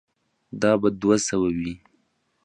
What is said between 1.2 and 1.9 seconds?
سوه وي.